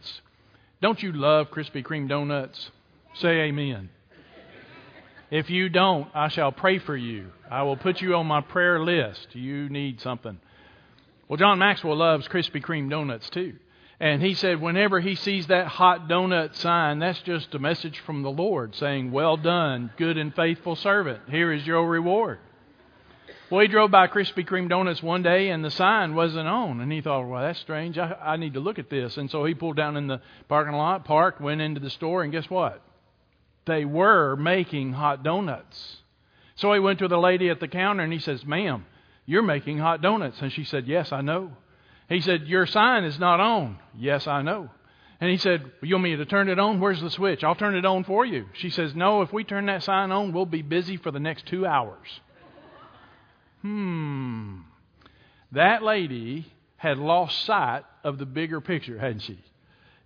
[0.00, 0.20] donuts.
[0.80, 2.70] Don't you love Krispy Kreme donuts?
[3.14, 3.90] Say amen.
[5.30, 7.30] If you don't, I shall pray for you.
[7.50, 9.34] I will put you on my prayer list.
[9.34, 10.40] You need something.
[11.28, 13.54] Well, John Maxwell loves Krispy Kreme donuts too.
[14.00, 18.22] And he said, whenever he sees that hot donut sign, that's just a message from
[18.22, 21.20] the Lord saying, Well done, good and faithful servant.
[21.28, 22.38] Here is your reward.
[23.50, 26.80] Well, he drove by Krispy Kreme Donuts one day and the sign wasn't on.
[26.80, 27.98] And he thought, well, that's strange.
[27.98, 29.16] I, I need to look at this.
[29.16, 32.30] And so he pulled down in the parking lot, parked, went into the store, and
[32.30, 32.80] guess what?
[33.66, 35.96] They were making hot donuts.
[36.54, 38.86] So he went to the lady at the counter and he says, Ma'am,
[39.26, 40.40] you're making hot donuts.
[40.40, 41.50] And she said, Yes, I know.
[42.08, 43.78] He said, Your sign is not on.
[43.98, 44.70] Yes, I know.
[45.20, 46.78] And he said, You want me to turn it on?
[46.78, 47.42] Where's the switch?
[47.42, 48.46] I'll turn it on for you.
[48.52, 51.46] She says, No, if we turn that sign on, we'll be busy for the next
[51.46, 52.20] two hours.
[53.62, 54.60] Hmm.
[55.52, 56.46] That lady
[56.76, 59.38] had lost sight of the bigger picture, hadn't she?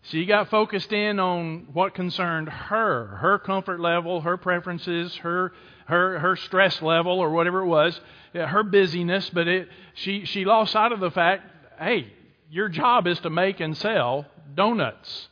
[0.02, 5.52] She got focused in on what concerned her, her comfort level, her preferences, her
[5.86, 7.98] her her stress level, or whatever it was,
[8.34, 9.30] her busyness.
[9.30, 11.44] But it, she she lost sight of the fact
[11.78, 12.12] hey,
[12.50, 15.28] your job is to make and sell donuts.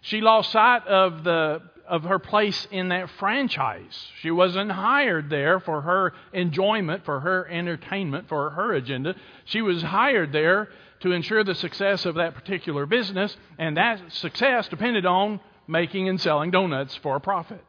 [0.00, 4.08] She lost sight of the of her place in that franchise.
[4.20, 9.14] She wasn't hired there for her enjoyment, for her entertainment, for her agenda.
[9.46, 10.68] She was hired there
[11.00, 16.20] to ensure the success of that particular business, and that success depended on making and
[16.20, 17.64] selling donuts for a profit.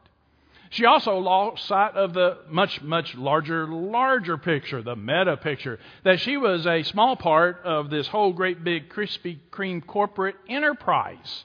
[0.70, 6.20] She also lost sight of the much, much larger, larger picture, the meta picture, that
[6.20, 11.44] she was a small part of this whole great big Krispy Kreme corporate enterprise.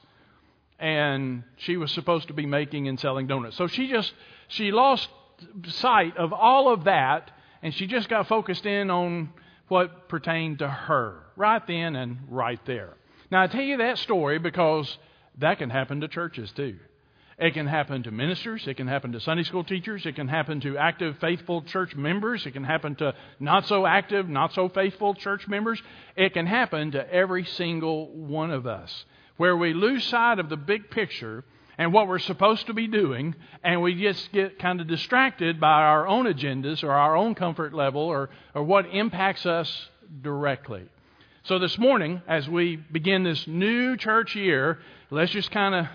[0.78, 3.56] And she was supposed to be making and selling donuts.
[3.56, 4.12] So she just,
[4.48, 5.08] she lost
[5.68, 7.30] sight of all of that,
[7.62, 9.30] and she just got focused in on
[9.68, 12.94] what pertained to her, right then and right there.
[13.30, 14.96] Now, I tell you that story because
[15.38, 16.76] that can happen to churches too.
[17.38, 18.66] It can happen to ministers.
[18.66, 20.06] It can happen to Sunday school teachers.
[20.06, 22.46] It can happen to active, faithful church members.
[22.46, 25.82] It can happen to not so active, not so faithful church members.
[26.16, 29.04] It can happen to every single one of us
[29.36, 31.44] where we lose sight of the big picture
[31.78, 35.82] and what we're supposed to be doing, and we just get kind of distracted by
[35.82, 39.88] our own agendas or our own comfort level or, or what impacts us
[40.22, 40.88] directly.
[41.44, 44.78] So this morning, as we begin this new church year,
[45.10, 45.86] let's just kind of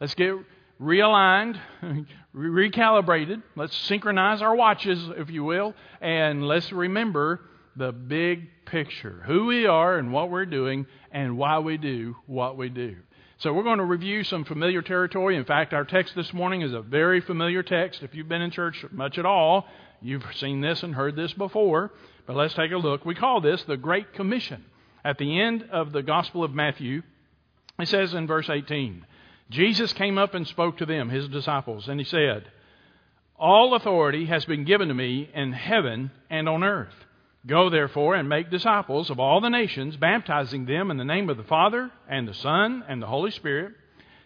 [0.00, 0.34] let's get
[0.80, 1.58] realigned,
[2.34, 3.42] recalibrated.
[3.54, 7.40] Let's synchronize our watches, if you will, and let's remember
[7.76, 12.56] the big picture who we are and what we're doing and why we do what
[12.56, 12.96] we do.
[13.38, 15.36] So, we're going to review some familiar territory.
[15.36, 18.02] In fact, our text this morning is a very familiar text.
[18.02, 19.66] If you've been in church much at all,
[20.00, 21.92] you've seen this and heard this before.
[22.26, 23.04] But let's take a look.
[23.04, 24.64] We call this the Great Commission.
[25.04, 27.02] At the end of the Gospel of Matthew,
[27.78, 29.06] it says in verse 18,
[29.50, 32.50] Jesus came up and spoke to them, his disciples, and he said,
[33.38, 36.94] All authority has been given to me in heaven and on earth.
[37.46, 41.36] Go therefore and make disciples of all the nations, baptizing them in the name of
[41.36, 43.72] the Father and the Son and the Holy Spirit,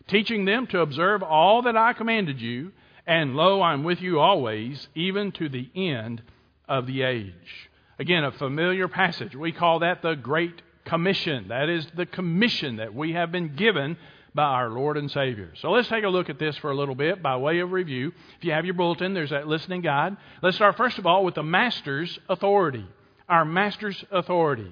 [0.08, 2.72] teaching them to observe all that I commanded you,
[3.06, 6.22] and lo, I'm with you always, even to the end
[6.69, 7.69] of the age.
[7.98, 9.37] Again, a familiar passage.
[9.37, 11.48] We call that the Great Commission.
[11.48, 13.98] That is the commission that we have been given
[14.34, 15.52] by our Lord and Savior.
[15.56, 18.12] So let's take a look at this for a little bit by way of review.
[18.38, 20.16] If you have your bulletin, there's that listening guide.
[20.42, 22.87] Let's start first of all with the Master's authority.
[23.31, 24.71] Our Master's authority.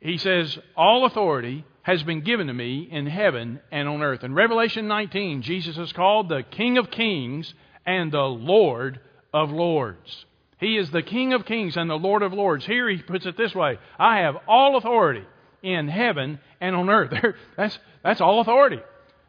[0.00, 4.24] He says, All authority has been given to me in heaven and on earth.
[4.24, 7.52] In Revelation 19, Jesus is called the King of Kings
[7.84, 9.00] and the Lord
[9.34, 10.24] of Lords.
[10.58, 12.64] He is the King of Kings and the Lord of Lords.
[12.64, 15.24] Here he puts it this way I have all authority
[15.62, 17.12] in heaven and on earth.
[17.56, 18.80] that's, that's all authority.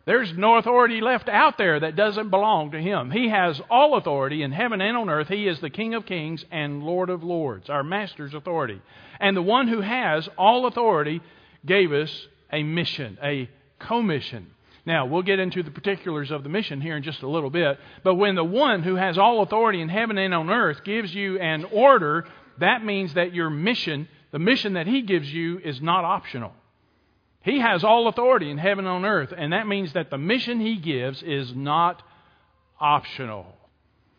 [0.06, 3.10] There's no authority left out there that doesn't belong to him.
[3.10, 5.28] He has all authority in heaven and on earth.
[5.28, 8.82] He is the King of kings and Lord of lords, our master's authority.
[9.20, 11.22] And the one who has all authority
[11.66, 13.50] gave us a mission, a
[13.80, 14.52] commission.
[14.86, 17.80] Now, we'll get into the particulars of the mission here in just a little bit.
[18.04, 21.40] But when the one who has all authority in heaven and on earth gives you
[21.40, 22.26] an order,
[22.60, 26.52] that means that your mission the mission that He gives you is not optional.
[27.46, 30.60] He has all authority in heaven and on earth, and that means that the mission
[30.60, 32.02] He gives is not
[32.80, 33.46] optional.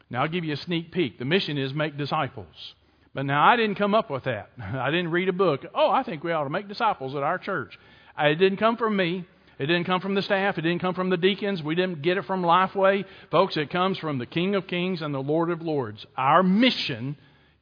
[0.09, 1.19] Now, I'll give you a sneak peek.
[1.19, 2.75] The mission is make disciples.
[3.13, 4.51] But now, I didn't come up with that.
[4.63, 5.67] I didn't read a book.
[5.75, 7.77] Oh, I think we ought to make disciples at our church.
[8.17, 9.25] It didn't come from me.
[9.59, 10.57] It didn't come from the staff.
[10.57, 11.65] It didn't come from the deacons.
[11.65, 13.07] We didn't get it from Lifeway.
[13.33, 16.07] Folks, it comes from the King of Kings and the Lord of Lords.
[16.17, 17.17] Our mission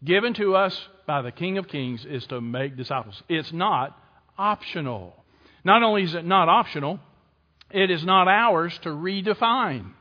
[0.05, 3.23] given to us by the King of Kings is to make disciples.
[3.31, 3.99] It's not
[4.37, 5.24] optional.
[5.65, 7.01] Not only is it not optional,
[7.71, 9.93] It is not ours to redefine.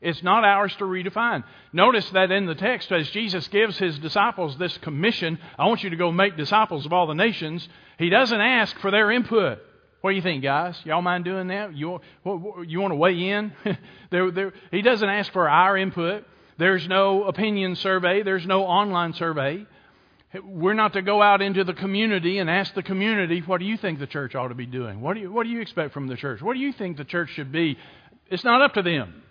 [0.00, 1.44] It's not ours to redefine.
[1.72, 5.90] Notice that in the text, as Jesus gives his disciples this commission, I want you
[5.90, 7.68] to go make disciples of all the nations,
[7.98, 9.60] he doesn't ask for their input.
[10.00, 10.80] What do you think, guys?
[10.84, 11.76] Y'all mind doing that?
[11.76, 12.00] You,
[12.66, 13.52] you want to weigh in?
[14.10, 16.24] there, there, he doesn't ask for our input.
[16.58, 19.64] There's no opinion survey, there's no online survey.
[20.42, 23.76] We're not to go out into the community and ask the community, what do you
[23.76, 25.02] think the church ought to be doing?
[25.02, 26.40] What do you, what do you expect from the church?
[26.40, 27.76] What do you think the church should be?
[28.30, 29.22] It's not up to them.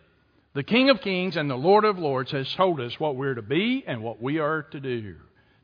[0.53, 3.41] The King of Kings and the Lord of Lords has told us what we're to
[3.41, 5.15] be and what we are to do.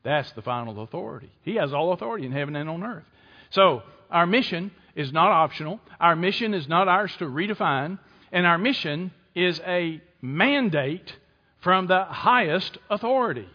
[0.03, 1.29] That's the final authority.
[1.43, 3.03] He has all authority in heaven and on earth.
[3.51, 5.81] So, our mission is not optional.
[5.99, 7.99] Our mission is not ours to redefine.
[8.31, 11.13] And our mission is a mandate
[11.59, 13.47] from the highest authority.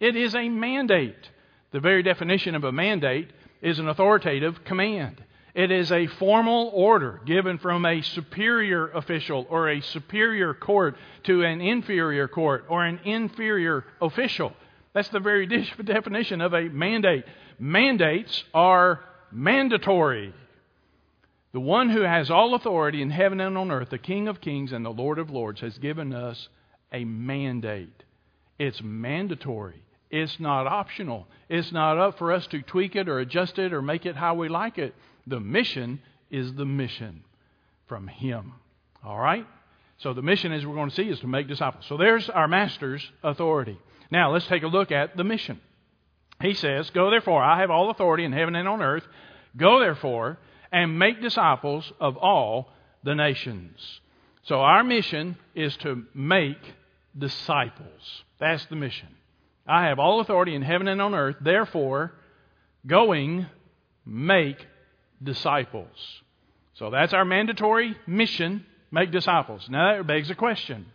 [0.00, 1.30] It is a mandate.
[1.72, 3.30] The very definition of a mandate
[3.62, 5.22] is an authoritative command.
[5.54, 11.44] It is a formal order given from a superior official or a superior court to
[11.44, 14.52] an inferior court or an inferior official.
[14.94, 15.46] That's the very
[15.84, 17.24] definition of a mandate.
[17.58, 19.00] Mandates are
[19.30, 20.32] mandatory.
[21.52, 24.72] The one who has all authority in heaven and on earth, the King of kings
[24.72, 26.48] and the Lord of lords, has given us
[26.92, 28.04] a mandate.
[28.58, 29.82] It's mandatory.
[30.10, 31.26] It's not optional.
[31.48, 34.34] It's not up for us to tweak it or adjust it or make it how
[34.34, 34.94] we like it.
[35.26, 37.22] The mission is the mission
[37.86, 38.52] from Him.
[39.04, 39.46] All right?
[39.98, 41.84] So the mission, as we're going to see, is to make disciples.
[41.88, 43.78] So there's our Master's authority.
[44.10, 45.60] Now let's take a look at the mission.
[46.40, 49.06] He says, Go therefore, I have all authority in heaven and on earth.
[49.56, 50.38] Go therefore
[50.72, 52.72] and make disciples of all
[53.04, 54.00] the nations.
[54.44, 56.58] So our mission is to make
[57.16, 58.24] disciples.
[58.38, 59.08] That's the mission.
[59.66, 61.36] I have all authority in heaven and on earth.
[61.40, 62.12] Therefore,
[62.86, 63.46] going,
[64.04, 64.66] make
[65.22, 65.96] disciples.
[66.74, 69.68] So that's our mandatory mission make disciples.
[69.68, 70.86] Now that begs a question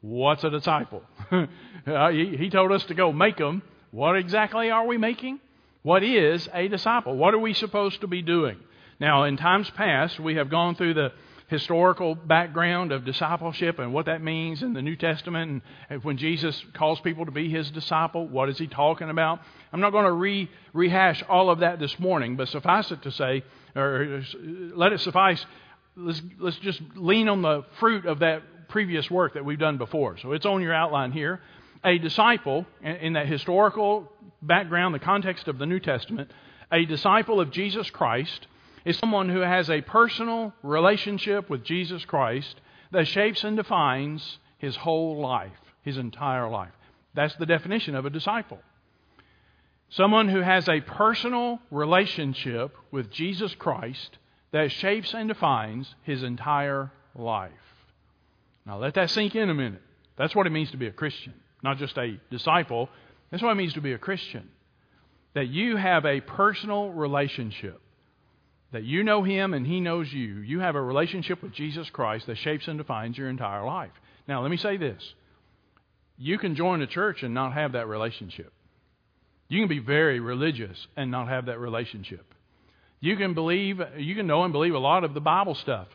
[0.00, 1.02] What's a disciple?
[1.86, 3.62] Uh, he told us to go make them.
[3.92, 5.40] What exactly are we making?
[5.82, 7.16] What is a disciple?
[7.16, 8.58] What are we supposed to be doing?
[9.00, 11.12] Now, in times past, we have gone through the
[11.48, 15.62] historical background of discipleship and what that means in the New Testament.
[15.88, 19.40] And when Jesus calls people to be his disciple, what is he talking about?
[19.72, 23.10] I'm not going to re- rehash all of that this morning, but suffice it to
[23.10, 23.42] say,
[23.74, 24.22] or
[24.74, 25.44] let it suffice,
[25.96, 30.18] let's, let's just lean on the fruit of that previous work that we've done before.
[30.18, 31.40] So it's on your outline here.
[31.82, 34.12] A disciple, in that historical
[34.42, 36.30] background, the context of the New Testament,
[36.70, 38.46] a disciple of Jesus Christ
[38.88, 42.58] is someone who has a personal relationship with Jesus Christ
[42.90, 46.72] that shapes and defines his whole life, his entire life.
[47.12, 48.60] That's the definition of a disciple.
[49.90, 54.16] Someone who has a personal relationship with Jesus Christ
[54.52, 57.52] that shapes and defines his entire life.
[58.64, 59.82] Now let that sink in a minute.
[60.16, 62.88] That's what it means to be a Christian, not just a disciple.
[63.30, 64.48] That's what it means to be a Christian.
[65.34, 67.82] That you have a personal relationship
[68.72, 70.38] that you know Him and He knows you.
[70.38, 73.92] You have a relationship with Jesus Christ that shapes and defines your entire life.
[74.26, 75.02] Now, let me say this
[76.18, 78.52] you can join a church and not have that relationship.
[79.48, 82.34] You can be very religious and not have that relationship.
[83.00, 85.86] You can believe, you can know and believe a lot of the Bible stuff,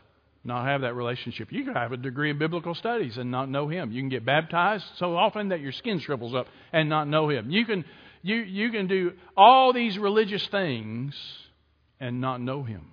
[0.42, 1.52] not have that relationship.
[1.52, 3.92] You can have a degree of biblical studies and not know Him.
[3.92, 7.50] You can get baptized so often that your skin shrivels up and not know Him.
[7.50, 7.84] You can,
[8.22, 11.14] you, you can do all these religious things
[12.04, 12.92] and not know Him.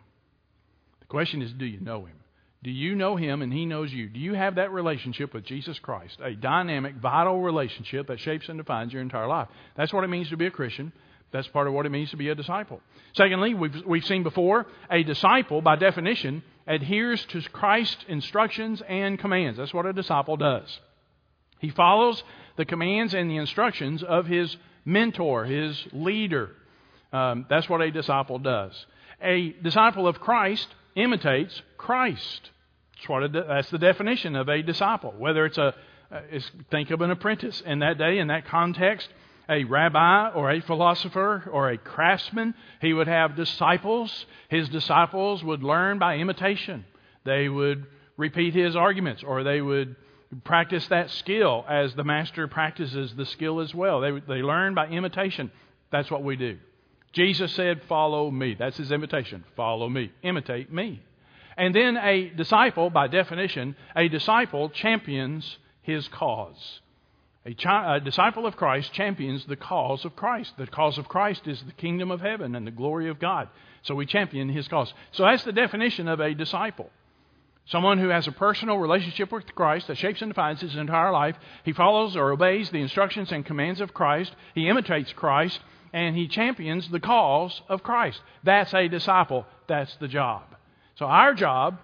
[1.02, 2.16] The question is do you know Him?
[2.64, 4.08] Do you know Him and He knows you?
[4.08, 6.18] Do you have that relationship with Jesus Christ?
[6.24, 9.50] A dynamic, vital relationship that shapes and defines your entire life.
[9.76, 10.94] That's what it means to be a Christian.
[11.34, 12.82] That's part of what it means to be a disciple.
[13.14, 19.58] Secondly, we've, we've seen before, a disciple, by definition, adheres to Christ's instructions and commands.
[19.58, 20.80] That's what a disciple does.
[21.60, 22.24] He follows
[22.58, 26.52] the commands and the instructions of his mentor, his leader.
[27.14, 28.86] Um, that's what a disciple does.
[29.22, 32.50] A disciple of Christ imitates Christ.
[32.96, 35.14] That's, what that's the definition of a disciple.
[35.18, 35.74] Whether it's a,
[36.12, 36.22] uh,
[36.70, 39.08] think of an apprentice in that day, in that context,
[39.50, 42.54] a rabbi or a philosopher or a craftsman.
[42.80, 44.26] He would have disciples.
[44.50, 46.86] His disciples would learn by imitation.
[47.26, 47.86] They would
[48.18, 49.96] repeat his arguments or they would
[50.44, 54.00] practice that skill as the master practices the skill as well.
[54.00, 55.52] They, they learn by imitation.
[55.92, 56.58] That's what we do.
[57.14, 58.56] Jesus said, Follow me.
[58.58, 59.44] That's his invitation.
[59.56, 60.12] Follow me.
[60.24, 61.02] Imitate me.
[61.58, 66.80] And then a disciple, by definition, a disciple champions his cause.
[67.46, 70.54] A, chi- a, disciple of Christ champions the cause of Christ.
[70.58, 73.50] The cause of Christ is the kingdom of heaven and the glory of God.
[73.82, 74.94] So we champion his cause.
[75.12, 76.90] So that's the definition of a disciple.
[77.66, 81.36] Someone who has a personal relationship with Christ that shapes and defines his entire life.
[81.64, 84.36] He follows or obeys the instructions and commands of Christ.
[84.54, 85.60] He imitates Christ
[85.94, 88.20] and he champions the cause of Christ.
[88.44, 89.46] That's a disciple.
[89.68, 90.44] That's the job.
[90.96, 91.80] So, our job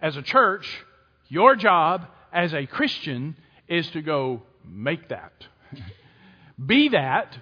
[0.00, 0.84] as a church,
[1.28, 3.36] your job as a Christian,
[3.68, 5.32] is to go make that.
[6.66, 7.36] be that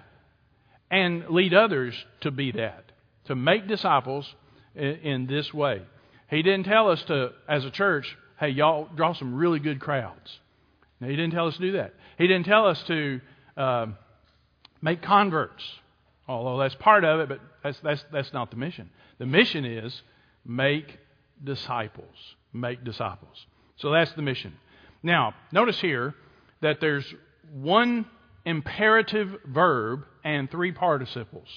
[0.91, 2.91] and lead others to be that.
[3.25, 4.31] To make disciples
[4.75, 5.81] in, this way.
[6.29, 10.39] He didn't tell us to, as a church, hey, y'all draw some really good crowds.
[10.99, 11.93] No, he didn't tell us to do that.
[12.17, 13.21] He didn't tell us to
[13.57, 13.87] uh,
[14.81, 15.63] make converts,
[16.27, 18.89] although that's part of it, but that's, that's, that's not the mission.
[19.19, 20.01] The mission is
[20.45, 20.97] make
[21.43, 22.15] disciples.
[22.53, 23.45] Make disciples.
[23.77, 24.53] So that's the mission.
[25.03, 26.15] Now, notice here
[26.61, 27.05] that there's
[27.51, 28.05] one
[28.45, 31.47] imperative verb and three participles.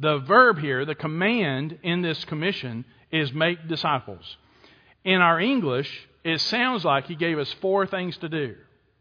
[0.00, 4.36] The verb here, the command in this commission, is make disciples.
[5.04, 8.56] In our English, it sounds like he gave us four things to do.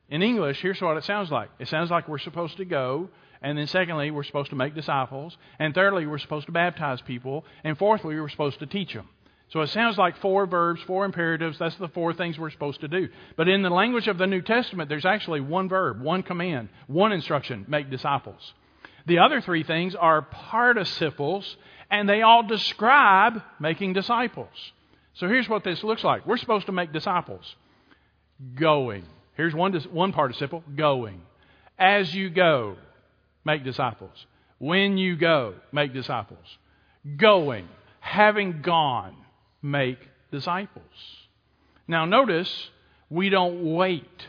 [0.10, 3.10] In English, here's what it sounds like it sounds like we're supposed to go,
[3.46, 7.46] and then secondly, we're supposed to make disciples, and thirdly, we're supposed to baptize people,
[7.64, 9.08] and fourthly, we're supposed to teach them.
[9.50, 11.60] So it sounds like four verbs, four imperatives.
[11.60, 13.08] That's the four things we're supposed to do.
[13.38, 17.12] But in the language of the New Testament, there's actually one verb, one command, one
[17.12, 18.54] instruction make disciples.
[19.06, 21.56] The other three things are participles,
[21.92, 24.50] and they all describe making disciples.
[25.14, 27.56] So here's what this looks like we're supposed to make disciples.
[28.56, 29.06] Going.
[29.36, 31.22] Here's one, one participle going.
[31.78, 32.78] As you go,
[33.46, 34.26] make disciples.
[34.58, 36.46] When you go, make disciples.
[37.18, 37.68] Going.
[38.00, 39.16] Having gone,
[39.62, 40.00] make
[40.32, 40.84] disciples.
[41.88, 42.70] Now, notice
[43.10, 44.28] we don't wait.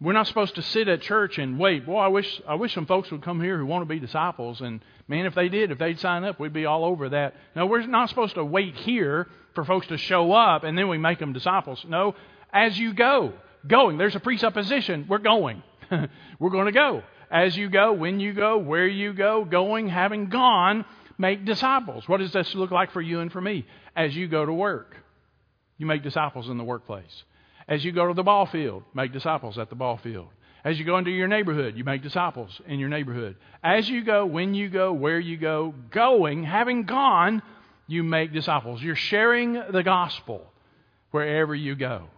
[0.00, 1.86] We're not supposed to sit at church and wait.
[1.86, 4.60] Boy, I wish I wish some folks would come here who want to be disciples.
[4.60, 7.34] And man, if they did, if they'd sign up, we'd be all over that.
[7.54, 10.98] No, we're not supposed to wait here for folks to show up and then we
[10.98, 11.84] make them disciples.
[11.88, 12.14] No,
[12.52, 13.32] as you go,
[13.66, 13.96] going.
[13.96, 15.06] There's a presupposition.
[15.08, 15.62] We're going.
[16.38, 17.02] we're going to go.
[17.32, 20.84] As you go, when you go, where you go, going, having gone,
[21.16, 22.06] make disciples.
[22.06, 23.66] What does this look like for you and for me?
[23.96, 24.94] As you go to work,
[25.78, 27.24] you make disciples in the workplace.
[27.66, 30.28] As you go to the ball field, make disciples at the ball field.
[30.62, 33.36] As you go into your neighborhood, you make disciples in your neighborhood.
[33.64, 37.42] As you go, when you go, where you go, going, having gone,
[37.86, 38.82] you make disciples.
[38.82, 40.46] You're sharing the gospel
[41.12, 42.08] wherever you go.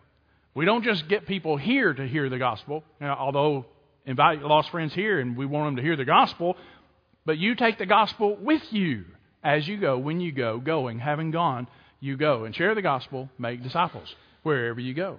[0.55, 3.67] We don't just get people here to hear the gospel, you know, although
[4.07, 6.57] invite lost friends here and we want them to hear the gospel,
[7.25, 9.05] but you take the gospel with you
[9.43, 11.67] as you go, when you go, going, having gone,
[12.01, 15.19] you go and share the gospel, make disciples wherever you go.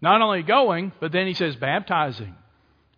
[0.00, 2.34] Not only going, but then he says baptizing.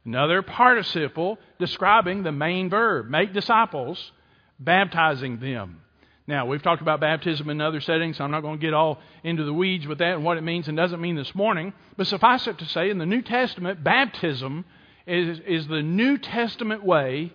[0.05, 4.13] Another participle describing the main verb make disciples,
[4.59, 5.83] baptizing them.
[6.27, 8.99] Now, we've talked about baptism in other settings, so I'm not going to get all
[9.25, 11.73] into the weeds with that and what it means and doesn't mean this morning.
[11.97, 14.67] But suffice it to say, in the New Testament, baptism
[15.09, 17.33] is, is the New Testament way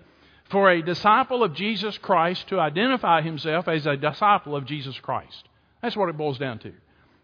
[0.49, 5.47] for a disciple of Jesus Christ to identify himself as a disciple of Jesus Christ.
[5.81, 6.73] That's what it boils down to.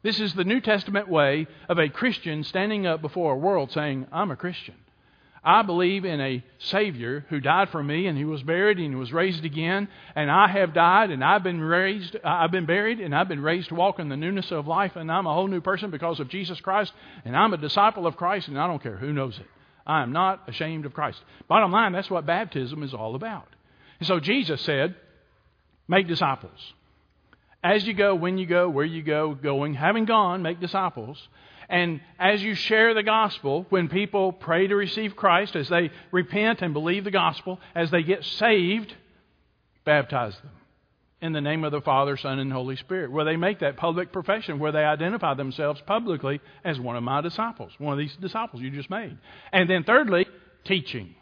[0.02, 4.08] This is the New Testament way of a Christian standing up before a world saying,
[4.12, 4.76] I'm a Christian.
[5.44, 9.14] I believe in a Savior who died for me and he was buried and was
[9.14, 9.88] raised again.
[10.16, 13.70] And I have died and I've been raised, I've been buried and I've been raised
[13.70, 14.96] to walk in the newness of life.
[14.96, 16.94] And I'm a whole new person because of Jesus Christ.
[17.24, 19.48] And I'm a disciple of Christ and I don't care who knows it.
[19.86, 21.20] I am not ashamed of Christ.
[21.48, 23.48] Bottom line, that's what baptism is all about.
[24.00, 24.96] And so Jesus said,
[25.88, 26.74] make disciples.
[27.64, 31.28] As you go, when you go, where you go, going, having gone, make disciples.
[31.68, 36.62] And as you share the gospel, when people pray to receive Christ, as they repent
[36.62, 38.94] and believe the gospel, as they get saved,
[39.84, 40.52] baptize them
[41.22, 44.12] in the name of the Father, Son, and Holy Spirit, where they make that public
[44.14, 48.62] profession, where they identify themselves publicly as one of my disciples, one of these disciples
[48.62, 49.18] you just made.
[49.52, 50.28] And then, thirdly,
[50.64, 51.16] teaching.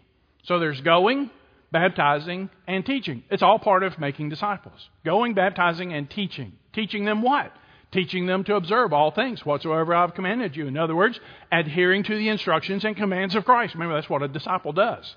[0.43, 1.31] So there's going,
[1.71, 3.23] baptizing, and teaching.
[3.31, 4.87] It's all part of making disciples.
[5.03, 6.53] Going, baptizing, and teaching.
[6.73, 7.51] Teaching them what?
[7.91, 10.67] Teaching them to observe all things whatsoever I've commanded you.
[10.67, 11.19] In other words,
[11.51, 13.73] adhering to the instructions and commands of Christ.
[13.73, 15.15] Remember, that's what a disciple does.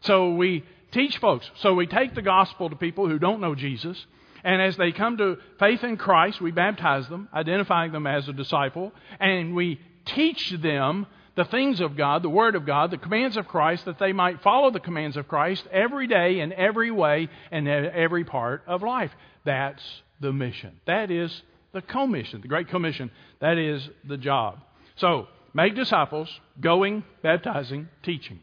[0.00, 1.50] So we teach folks.
[1.56, 4.06] So we take the gospel to people who don't know Jesus.
[4.44, 8.32] And as they come to faith in Christ, we baptize them, identifying them as a
[8.32, 13.36] disciple, and we teach them the things of God, the Word of God, the commands
[13.36, 17.28] of Christ, that they might follow the commands of Christ every day in every way
[17.50, 19.10] and every part of life.
[19.44, 19.82] That's
[20.20, 20.80] the mission.
[20.86, 23.10] That is the commission, the Great Commission.
[23.40, 24.60] That is the job.
[24.96, 28.40] So, make disciples, going, baptizing, teaching.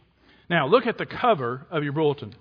[0.49, 2.33] Now, look at the cover of your bulletin.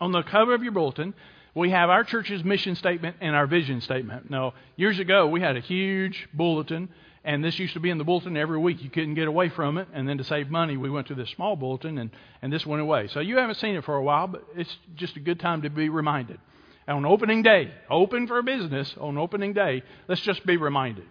[0.00, 1.14] On the cover of your bulletin,
[1.54, 4.30] We have our church's mission statement and our vision statement.
[4.30, 6.88] Now, years ago, we had a huge bulletin,
[7.24, 8.82] and this used to be in the bulletin every week.
[8.82, 9.88] You couldn't get away from it.
[9.92, 12.10] And then to save money, we went to this small bulletin, and,
[12.40, 13.08] and this went away.
[13.08, 15.70] So you haven't seen it for a while, but it's just a good time to
[15.70, 16.38] be reminded.
[16.86, 21.04] And On opening day, open for business, on opening day, let's just be reminded.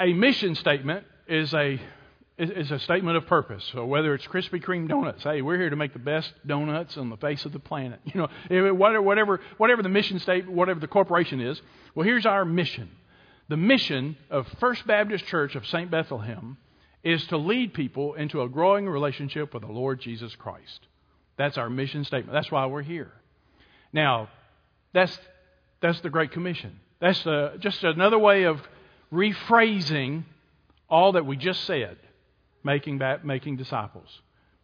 [0.00, 1.80] A mission statement is a
[2.38, 3.68] is a statement of purpose.
[3.72, 7.10] So whether it's Krispy Kreme donuts, hey, we're here to make the best donuts on
[7.10, 8.00] the face of the planet.
[8.14, 11.60] You know, whatever whatever the mission statement, whatever the corporation is.
[11.94, 12.90] Well, here's our mission.
[13.48, 15.90] The mission of First Baptist Church of St.
[15.90, 16.58] Bethlehem
[17.02, 20.86] is to lead people into a growing relationship with the Lord Jesus Christ.
[21.36, 22.32] That's our mission statement.
[22.32, 23.12] That's why we're here.
[23.92, 24.28] Now,
[24.92, 25.18] that's
[25.80, 26.78] that's the Great Commission.
[27.00, 28.60] That's uh, just another way of
[29.12, 30.24] rephrasing
[30.90, 31.96] all that we just said
[32.64, 34.08] making, making disciples,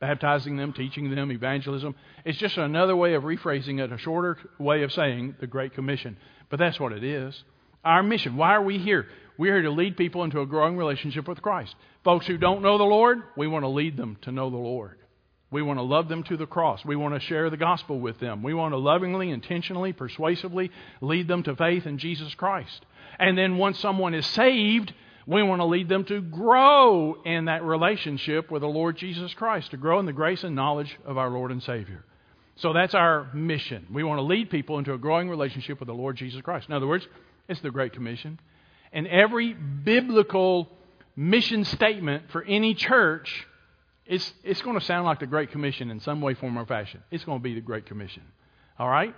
[0.00, 1.94] baptizing them, teaching them, evangelism.
[2.24, 6.16] It's just another way of rephrasing it, a shorter way of saying the Great Commission.
[6.50, 7.42] But that's what it is.
[7.84, 8.36] Our mission.
[8.36, 9.06] Why are we here?
[9.36, 11.74] We're here to lead people into a growing relationship with Christ.
[12.04, 14.98] Folks who don't know the Lord, we want to lead them to know the Lord.
[15.50, 16.84] We want to love them to the cross.
[16.84, 18.42] We want to share the gospel with them.
[18.42, 20.70] We want to lovingly, intentionally, persuasively
[21.00, 22.84] lead them to faith in Jesus Christ.
[23.18, 24.92] And then once someone is saved,
[25.26, 29.70] we want to lead them to grow in that relationship with the Lord Jesus Christ,
[29.70, 32.04] to grow in the grace and knowledge of our Lord and Savior.
[32.56, 33.86] So that's our mission.
[33.92, 36.68] We want to lead people into a growing relationship with the Lord Jesus Christ.
[36.68, 37.06] In other words,
[37.48, 38.38] it's the Great Commission.
[38.92, 40.68] And every biblical
[41.16, 43.46] mission statement for any church,
[44.06, 47.02] it's, it's going to sound like the Great Commission in some way, form, or fashion.
[47.10, 48.22] It's going to be the Great Commission.
[48.78, 49.14] All right?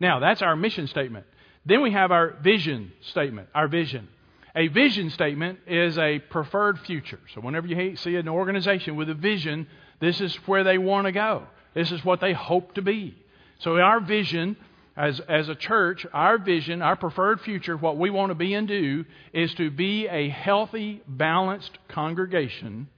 [0.00, 1.26] Now, that's our mission statement.
[1.66, 4.08] Then we have our vision statement, our vision.
[4.56, 7.20] A vision statement is a preferred future.
[7.34, 9.66] So whenever you see an organization with a vision,
[10.00, 11.46] this is where they want to go.
[11.74, 13.16] This is what they hope to be.
[13.58, 14.56] So our vision
[14.96, 18.66] as, as a church, our vision, our preferred future, what we want to be and
[18.66, 22.88] do is to be a healthy, balanced congregation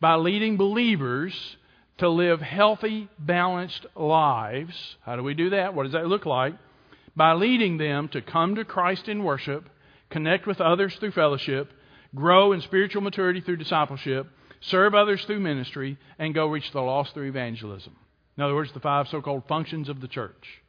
[0.00, 1.56] by leading believers
[1.98, 4.96] to live healthy, balanced lives.
[5.02, 5.74] How do we do that?
[5.74, 6.54] What does that look like?
[7.16, 9.68] By leading them to come to Christ in worship
[10.10, 11.70] connect with others through fellowship,
[12.14, 14.26] grow in spiritual maturity through discipleship,
[14.60, 17.94] serve others through ministry, and go reach the lost through evangelism.
[18.36, 20.62] In other words, the five so called functions of the church.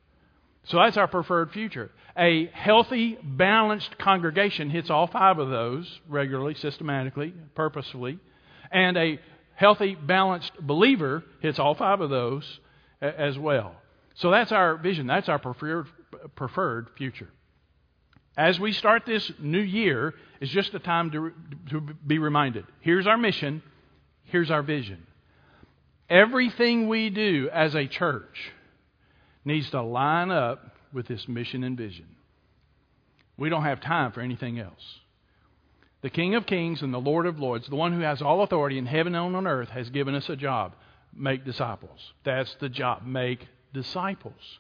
[0.66, 1.92] So that's our preferred future.
[2.18, 8.20] A healthy, balanced congregation hits all five of those regularly, systematically, purposefully.
[8.72, 9.20] And a
[9.56, 12.60] healthy, balanced believer hits all five of those
[13.02, 13.74] as well.
[14.16, 15.08] So that's our vision.
[15.08, 15.88] That's our preferred,
[16.36, 17.30] preferred future
[18.38, 21.32] as we start this new year, is just a time to,
[21.70, 22.66] to be reminded.
[22.80, 23.62] Here's our mission,
[24.26, 25.06] here's our vision.
[26.10, 28.52] Everything we do as a church
[29.46, 32.08] needs to line up with this mission and vision.
[33.38, 35.00] We don't have time for anything else.
[36.02, 38.78] The King of Kings and the Lord of Lords, the one who has all authority
[38.78, 40.74] in heaven and on earth, has given us a job
[41.14, 42.14] make disciples.
[42.24, 43.06] That's the job.
[43.06, 44.60] Make disciples.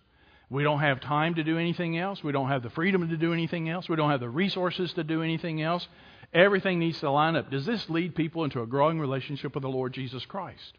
[0.49, 2.23] We don't have time to do anything else.
[2.23, 3.87] We don't have the freedom to do anything else.
[3.87, 5.87] We don't have the resources to do anything else.
[6.33, 7.51] Everything needs to line up.
[7.51, 10.73] Does this lead people into a growing relationship with the Lord Jesus Christ?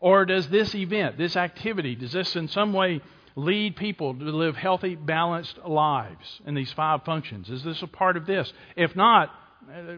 [0.00, 3.00] Or does this event, this activity, does this in some way
[3.36, 7.50] lead people to live healthy, balanced lives in these five functions?
[7.50, 8.52] Is this a part of this?
[8.76, 9.30] If not,
[9.70, 9.96] uh,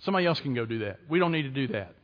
[0.00, 1.00] somebody else can go do that.
[1.08, 1.94] We don't need to do that.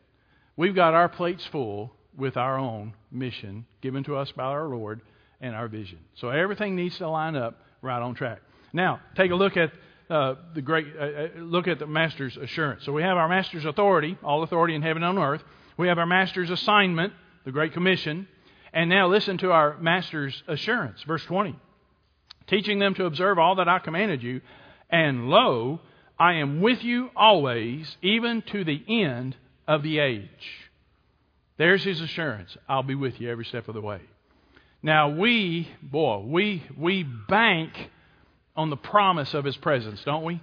[0.56, 5.00] We've got our plates full with our own mission given to us by our Lord
[5.44, 5.98] and our vision.
[6.14, 8.40] So everything needs to line up right on track.
[8.72, 9.72] Now, take a look at
[10.08, 12.84] uh, the great uh, uh, look at the master's assurance.
[12.84, 15.42] So we have our master's authority, all authority in heaven and on earth.
[15.76, 17.12] We have our master's assignment,
[17.44, 18.26] the Great Commission,
[18.72, 21.56] and now listen to our master's assurance, verse 20.
[22.46, 24.40] Teaching them to observe all that I commanded you,
[24.88, 25.80] and lo,
[26.18, 29.36] I am with you always, even to the end
[29.68, 30.28] of the age.
[31.58, 32.56] There's his assurance.
[32.68, 34.00] I'll be with you every step of the way.
[34.84, 37.72] Now we, boy, we we bank
[38.54, 40.42] on the promise of his presence, don't we?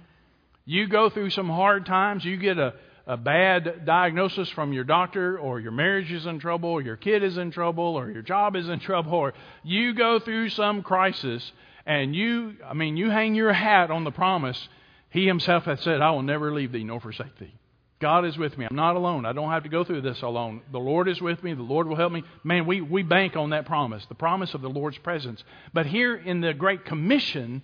[0.64, 2.74] You go through some hard times, you get a,
[3.06, 7.22] a bad diagnosis from your doctor, or your marriage is in trouble, or your kid
[7.22, 11.52] is in trouble, or your job is in trouble, or you go through some crisis,
[11.86, 14.68] and you, I mean, you hang your hat on the promise.
[15.10, 17.54] He himself hath said, I will never leave thee nor forsake thee.
[18.02, 18.66] God is with me.
[18.68, 19.24] I'm not alone.
[19.24, 20.62] I don't have to go through this alone.
[20.72, 21.54] The Lord is with me.
[21.54, 22.24] The Lord will help me.
[22.42, 25.42] Man, we, we bank on that promise, the promise of the Lord's presence.
[25.72, 27.62] But here in the Great Commission,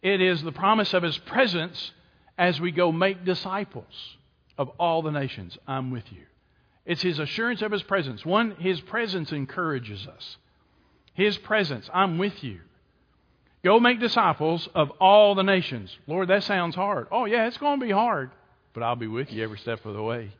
[0.00, 1.90] it is the promise of His presence
[2.38, 4.16] as we go make disciples
[4.56, 5.58] of all the nations.
[5.66, 6.22] I'm with you.
[6.86, 8.24] It's His assurance of His presence.
[8.24, 10.36] One, His presence encourages us.
[11.14, 12.60] His presence, I'm with you.
[13.64, 15.94] Go make disciples of all the nations.
[16.06, 17.08] Lord, that sounds hard.
[17.10, 18.30] Oh, yeah, it's going to be hard,
[18.72, 20.30] but I'll be with you every step of the way.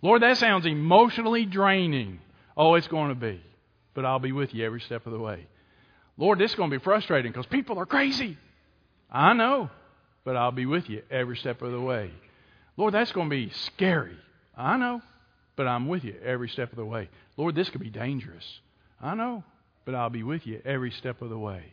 [0.00, 2.20] Lord, that sounds emotionally draining.
[2.56, 3.40] Oh, it's going to be,
[3.94, 5.46] but I'll be with you every step of the way.
[6.16, 8.36] Lord, this is going to be frustrating because people are crazy.
[9.10, 9.70] I know,
[10.24, 12.10] but I'll be with you every step of the way.
[12.76, 14.16] Lord, that's going to be scary.
[14.56, 15.02] I know,
[15.56, 17.08] but I'm with you every step of the way.
[17.36, 18.44] Lord, this could be dangerous.
[19.00, 19.44] I know,
[19.84, 21.64] but I'll be with you every step of the way.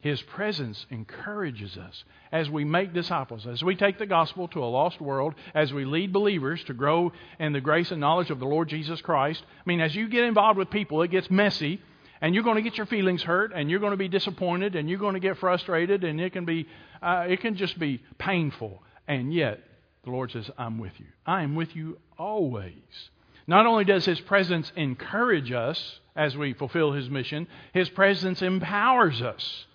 [0.00, 4.66] His presence encourages us as we make disciples, as we take the gospel to a
[4.66, 8.46] lost world, as we lead believers to grow in the grace and knowledge of the
[8.46, 9.42] Lord Jesus Christ.
[9.48, 11.82] I mean, as you get involved with people, it gets messy,
[12.20, 14.88] and you're going to get your feelings hurt, and you're going to be disappointed, and
[14.88, 16.68] you're going to get frustrated, and it can be,
[17.02, 18.80] uh, it can just be painful.
[19.08, 19.60] And yet,
[20.04, 21.06] the Lord says, "I'm with you.
[21.26, 23.10] I am with you always."
[23.48, 29.22] Not only does His presence encourage us as we fulfill His mission, His presence empowers
[29.22, 29.66] us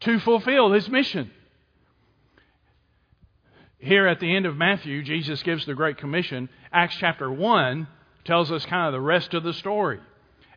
[0.00, 1.30] to fulfill his mission.
[3.78, 6.48] Here at the end of Matthew, Jesus gives the Great Commission.
[6.72, 7.86] Acts chapter 1
[8.24, 10.00] tells us kind of the rest of the story.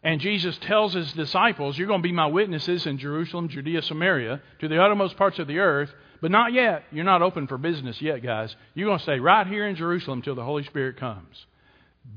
[0.02, 4.42] And Jesus tells his disciples, You're going to be my witnesses in Jerusalem, Judea, Samaria,
[4.60, 6.84] to the uttermost parts of the earth, but not yet.
[6.92, 8.56] You're not open for business yet, guys.
[8.74, 11.46] You're going to stay right here in Jerusalem till the Holy Spirit comes.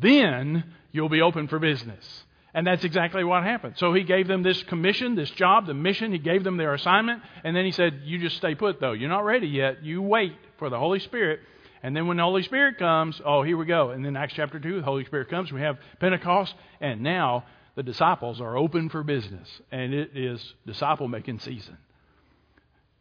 [0.00, 2.24] Then you'll be open for business.
[2.54, 3.74] And that's exactly what happened.
[3.78, 6.12] So he gave them this commission, this job, the mission.
[6.12, 7.22] He gave them their assignment.
[7.44, 8.92] And then he said, You just stay put, though.
[8.92, 9.82] You're not ready yet.
[9.82, 11.40] You wait for the Holy Spirit.
[11.82, 13.90] And then when the Holy Spirit comes, oh, here we go.
[13.90, 15.50] And then Acts chapter 2, the Holy Spirit comes.
[15.50, 16.54] We have Pentecost.
[16.80, 19.48] And now the disciples are open for business.
[19.72, 21.76] And it is disciple making season.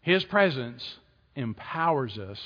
[0.02, 0.84] His presence
[1.36, 2.40] empowers us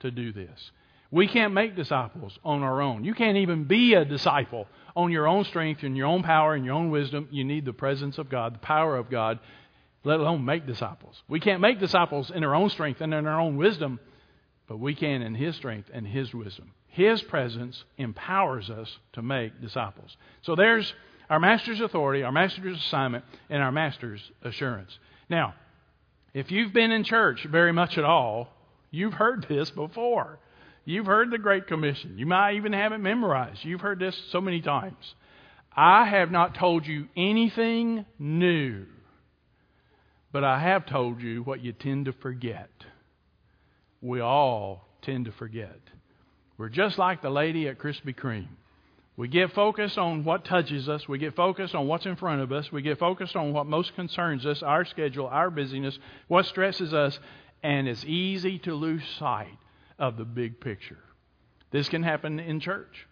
[0.00, 0.70] to do this.
[1.10, 3.04] We can't make disciples on our own.
[3.04, 6.64] You can't even be a disciple on your own strength and your own power and
[6.64, 7.28] your own wisdom.
[7.30, 9.38] You need the presence of God, the power of God,
[10.04, 11.22] let alone make disciples.
[11.28, 14.00] We can't make disciples in our own strength and in our own wisdom,
[14.66, 16.72] but we can in His strength and His wisdom.
[16.88, 20.16] His presence empowers us to make disciples.
[20.42, 20.92] So there's
[21.28, 24.98] our Master's authority, our Master's assignment, and our Master's assurance.
[25.28, 25.54] Now,
[26.32, 28.48] if you've been in church very much at all,
[28.90, 30.38] you've heard this before.
[30.88, 32.16] You've heard the Great Commission.
[32.16, 33.64] You might even have it memorized.
[33.64, 35.14] You've heard this so many times.
[35.76, 38.86] I have not told you anything new,
[40.32, 42.70] but I have told you what you tend to forget.
[44.00, 45.80] We all tend to forget.
[46.56, 48.46] We're just like the lady at Krispy Kreme.
[49.16, 51.08] We get focused on what touches us.
[51.08, 52.70] We get focused on what's in front of us.
[52.70, 57.18] We get focused on what most concerns us, our schedule, our busyness, what stresses us,
[57.62, 59.58] and it's easy to lose sight
[59.98, 60.98] of the big picture.
[61.70, 63.06] This can happen in church.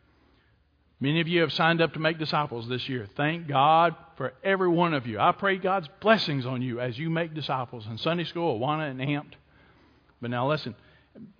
[1.01, 3.09] Many of you have signed up to make disciples this year.
[3.17, 5.19] Thank God for every one of you.
[5.19, 9.01] I pray God's blessings on you as you make disciples in Sunday school, Awana and
[9.01, 9.35] Amped.
[10.21, 10.75] But now listen,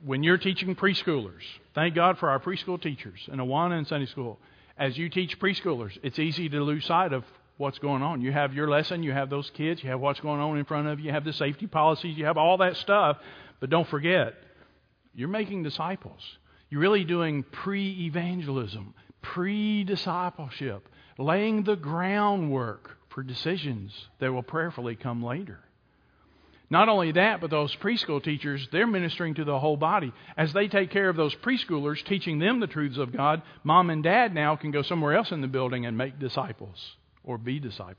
[0.05, 1.43] when you're teaching preschoolers,
[1.75, 4.39] thank God for our preschool teachers in Awana and Sunday school.
[4.77, 7.25] As you teach preschoolers, it's easy to lose sight of
[7.57, 8.21] what's going on.
[8.21, 10.89] You have your lesson, you have those kids, you have what's going on in front
[10.89, 13.19] of you, you have the safety policies, you have all that stuff.
[13.61, 14.35] But don't forget,
[15.15, 16.21] you're making disciples.
[16.71, 24.97] You're really doing pre evangelism, pre discipleship, laying the groundwork for decisions that will prayerfully
[24.97, 25.61] come later.
[26.71, 30.13] Not only that, but those preschool teachers, they're ministering to the whole body.
[30.37, 34.03] As they take care of those preschoolers, teaching them the truths of God, mom and
[34.03, 37.95] dad now can go somewhere else in the building and make disciples or be discipled.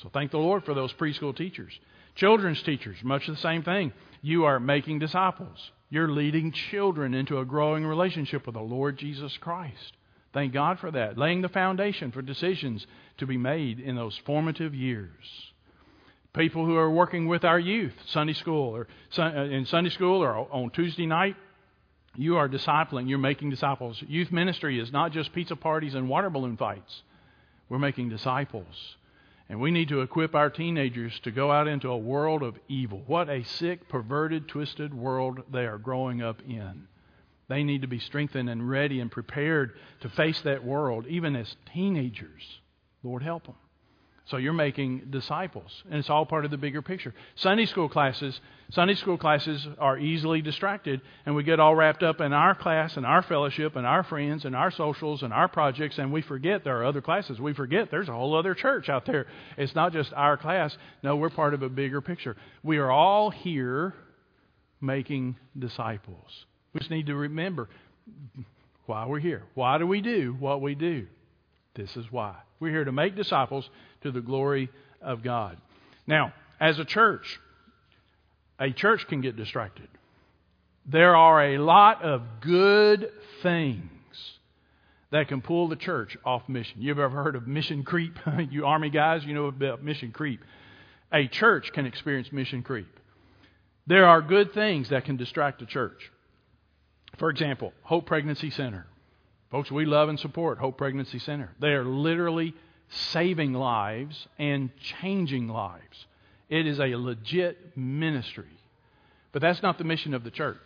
[0.00, 1.78] So thank the Lord for those preschool teachers.
[2.14, 3.92] Children's teachers, much the same thing.
[4.22, 5.70] You are making disciples.
[5.90, 9.92] You're leading children into a growing relationship with the Lord Jesus Christ.
[10.32, 11.18] Thank God for that.
[11.18, 12.86] Laying the foundation for decisions
[13.18, 15.10] to be made in those formative years.
[16.32, 18.86] People who are working with our youth, Sunday school or
[19.18, 21.34] uh, in Sunday school or on Tuesday night,
[22.14, 24.00] you are discipling, you're making disciples.
[24.06, 27.02] Youth ministry is not just pizza parties and water balloon fights.
[27.68, 28.96] We're making disciples.
[29.50, 33.02] And we need to equip our teenagers to go out into a world of evil.
[33.08, 36.86] What a sick, perverted, twisted world they are growing up in.
[37.48, 41.56] They need to be strengthened and ready and prepared to face that world, even as
[41.74, 42.60] teenagers.
[43.02, 43.56] Lord, help them.
[44.30, 47.12] So you're making disciples, and it's all part of the bigger picture.
[47.34, 48.40] Sunday school classes,
[48.70, 52.96] Sunday school classes are easily distracted, and we get all wrapped up in our class
[52.96, 56.62] and our fellowship and our friends and our socials and our projects, and we forget
[56.62, 57.40] there are other classes.
[57.40, 59.26] We forget there's a whole other church out there.
[59.58, 60.78] It's not just our class.
[61.02, 62.36] No, we're part of a bigger picture.
[62.62, 63.94] We are all here
[64.80, 66.46] making disciples.
[66.72, 67.68] We just need to remember
[68.86, 69.42] why we're here.
[69.54, 71.08] Why do we do what we do?
[71.80, 72.36] This is why.
[72.60, 73.68] We're here to make disciples
[74.02, 74.68] to the glory
[75.00, 75.56] of God.
[76.06, 77.40] Now, As a church,
[78.58, 79.88] a church can get distracted.
[80.84, 83.10] There are a lot of good
[83.42, 83.88] things
[85.10, 86.82] that can pull the church off mission.
[86.82, 88.18] You've ever heard of mission creep?
[88.50, 90.40] you Army guys, you know about mission creep.
[91.10, 93.00] A church can experience mission creep.
[93.86, 96.12] There are good things that can distract a church.
[97.18, 98.86] For example, Hope Pregnancy Center.
[99.50, 101.50] Folks, we love and support Hope Pregnancy Center.
[101.60, 102.54] They are literally
[102.88, 106.06] saving lives and changing lives.
[106.48, 108.58] It is a legit ministry.
[109.32, 110.58] But that's not the mission of the church.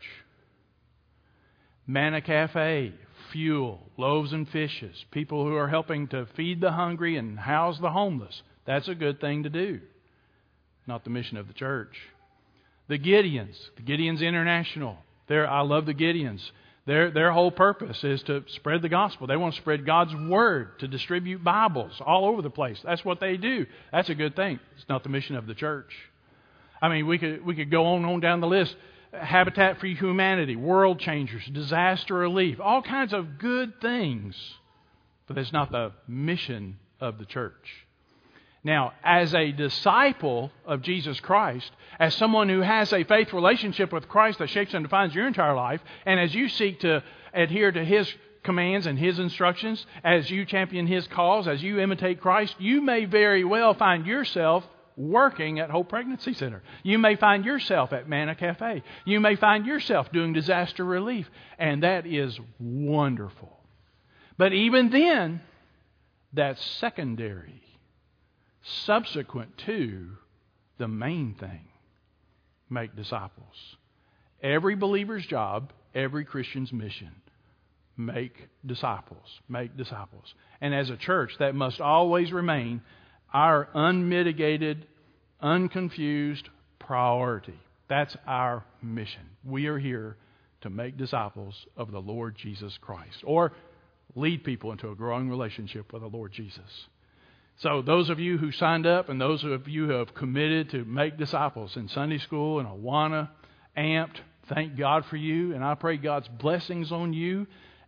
[1.87, 2.93] Manna Cafe,
[3.31, 7.91] fuel, loaves and fishes, people who are helping to feed the hungry and house the
[7.91, 8.43] homeless.
[8.67, 9.81] That's a good thing to do.
[10.87, 11.97] Not the mission of the church.
[12.89, 14.99] The Gideons, the Gideons International.
[15.27, 16.51] They're, I love the Gideons.
[16.87, 19.27] Their, their whole purpose is to spread the gospel.
[19.27, 22.79] They want to spread God's word, to distribute Bibles all over the place.
[22.85, 23.65] That's what they do.
[23.91, 24.61] That's a good thing.
[24.77, 25.91] It's not the mission of the church.
[26.83, 28.77] I mean, we could, we could go on and on down the list.
[29.13, 34.37] Habitat for Humanity, World Changers, Disaster Relief, all kinds of good things.
[35.27, 37.87] But that's not the mission of the church.
[38.65, 44.09] Now, as a disciple of Jesus Christ, as someone who has a faith relationship with
[44.09, 47.85] Christ that shapes and defines your entire life, and as you seek to adhere to
[47.85, 48.11] His
[48.43, 53.05] commands and His instructions, as you champion His cause, as you imitate Christ, you may
[53.05, 54.65] very well find yourself
[54.97, 56.63] working at Hope Pregnancy Center.
[56.83, 58.83] You may find yourself at Manna Cafe.
[59.05, 63.61] You may find yourself doing disaster relief, and that is wonderful.
[64.39, 65.43] But even then,
[66.33, 67.65] that's secondary
[68.65, 70.09] subsequent to
[70.79, 71.69] the main thing
[72.71, 73.77] make disciples.
[74.43, 77.13] Every believer's job, every Christian's mission
[77.97, 79.41] make disciples.
[79.49, 80.35] Make disciples.
[80.61, 82.83] And as a church, that must always remain
[83.33, 84.87] our unmitigated,
[85.41, 86.49] unconfused
[86.79, 87.59] priority.
[87.89, 89.23] That's our mission.
[89.45, 90.17] We are here
[90.63, 93.53] to make disciples of the Lord Jesus Christ or
[94.15, 96.89] lead people into a growing relationship with the Lord Jesus.
[97.59, 100.85] So, those of you who signed up and those of you who have committed to
[100.85, 103.29] make disciples in Sunday school and Awana,
[103.77, 104.17] Amped,
[104.49, 105.55] thank God for you.
[105.55, 107.47] And I pray God's blessings on you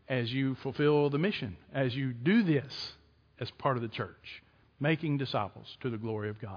[0.09, 2.93] as you fulfill the mission, as you do this
[3.41, 4.43] as part of the church,
[4.79, 6.53] making disciples to the glory of God.